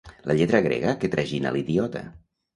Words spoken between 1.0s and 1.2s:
que